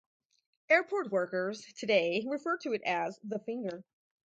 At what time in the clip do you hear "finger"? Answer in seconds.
3.37-3.83